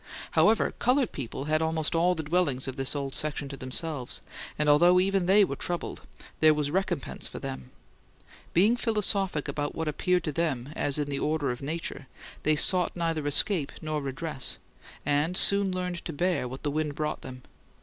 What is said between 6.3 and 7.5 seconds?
there was recompense for